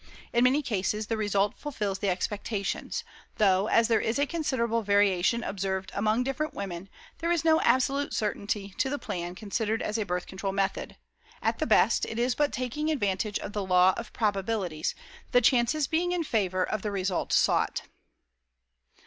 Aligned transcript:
In 0.33 0.45
many 0.45 0.63
cases 0.63 1.05
the 1.05 1.15
result 1.15 1.59
fulfills 1.59 1.99
the 1.99 2.09
expectations, 2.09 3.03
though 3.37 3.67
as 3.67 3.87
there 3.87 4.01
is 4.01 4.17
a 4.17 4.25
considerable 4.25 4.81
variation 4.81 5.43
observed 5.43 5.91
among 5.93 6.23
different 6.23 6.55
women 6.55 6.89
there 7.19 7.29
is 7.29 7.45
no 7.45 7.61
absolute 7.61 8.11
certainty 8.11 8.73
to 8.79 8.89
the 8.89 8.97
plan 8.97 9.35
considered 9.35 9.79
as 9.79 9.99
a 9.99 10.03
birth 10.03 10.25
control 10.25 10.53
method 10.53 10.97
at 11.39 11.59
the 11.59 11.67
best 11.67 12.07
it 12.07 12.17
is 12.17 12.33
but 12.33 12.51
taking 12.51 12.89
advantage 12.89 13.37
of 13.37 13.53
the 13.53 13.63
law 13.63 13.93
of 13.95 14.11
probabilities, 14.11 14.95
the 15.33 15.39
chances 15.39 15.85
being 15.85 16.13
in 16.13 16.23
favor 16.23 16.63
of 16.63 16.81
the 16.81 16.89
result 16.89 17.31
sought. 17.31 17.83